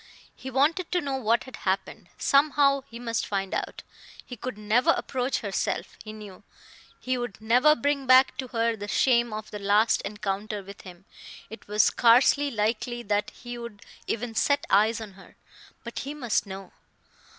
He 0.35 0.49
wanted 0.49 0.91
to 0.93 0.99
know 0.99 1.17
what 1.17 1.43
had 1.43 1.57
happened; 1.57 2.09
somehow 2.17 2.81
he 2.89 2.97
must 2.97 3.27
find 3.27 3.53
out. 3.53 3.83
He 4.25 4.35
could 4.35 4.57
never 4.57 4.89
approach 4.97 5.41
herself, 5.41 5.95
he 6.03 6.11
knew; 6.11 6.41
he 6.99 7.19
would 7.19 7.39
never 7.39 7.75
bring 7.75 8.07
back 8.07 8.35
to 8.37 8.47
her 8.47 8.75
the 8.75 8.87
shame 8.87 9.31
of 9.31 9.51
that 9.51 9.61
last 9.61 10.01
encounter 10.01 10.63
with 10.63 10.81
him; 10.81 11.05
it 11.51 11.67
was 11.67 11.83
scarcely 11.83 12.49
likely 12.49 13.03
that 13.03 13.29
he 13.29 13.59
would 13.59 13.83
even 14.07 14.33
set 14.33 14.65
eyes 14.71 14.99
on 14.99 15.11
her. 15.11 15.35
But 15.83 15.99
he 15.99 16.15
must 16.15 16.47
know!... 16.47 16.71